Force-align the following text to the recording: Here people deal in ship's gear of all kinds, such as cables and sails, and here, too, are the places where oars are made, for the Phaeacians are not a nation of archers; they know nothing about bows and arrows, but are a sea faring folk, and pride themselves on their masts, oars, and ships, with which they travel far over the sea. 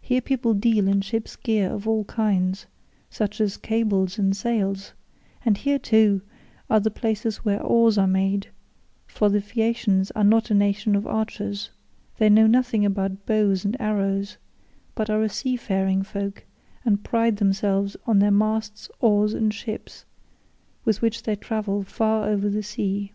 Here 0.00 0.20
people 0.20 0.54
deal 0.54 0.86
in 0.86 1.00
ship's 1.00 1.34
gear 1.34 1.68
of 1.68 1.88
all 1.88 2.04
kinds, 2.04 2.66
such 3.10 3.40
as 3.40 3.56
cables 3.56 4.16
and 4.16 4.36
sails, 4.36 4.92
and 5.44 5.58
here, 5.58 5.80
too, 5.80 6.22
are 6.70 6.78
the 6.78 6.92
places 6.92 7.38
where 7.38 7.60
oars 7.60 7.98
are 7.98 8.06
made, 8.06 8.50
for 9.08 9.28
the 9.28 9.40
Phaeacians 9.40 10.12
are 10.12 10.22
not 10.22 10.48
a 10.52 10.54
nation 10.54 10.94
of 10.94 11.08
archers; 11.08 11.70
they 12.18 12.28
know 12.28 12.46
nothing 12.46 12.84
about 12.86 13.26
bows 13.26 13.64
and 13.64 13.76
arrows, 13.80 14.36
but 14.94 15.10
are 15.10 15.24
a 15.24 15.28
sea 15.28 15.56
faring 15.56 16.04
folk, 16.04 16.44
and 16.84 17.02
pride 17.02 17.38
themselves 17.38 17.96
on 18.06 18.20
their 18.20 18.30
masts, 18.30 18.88
oars, 19.00 19.34
and 19.34 19.52
ships, 19.52 20.04
with 20.84 21.02
which 21.02 21.24
they 21.24 21.34
travel 21.34 21.82
far 21.82 22.28
over 22.28 22.48
the 22.48 22.62
sea. 22.62 23.12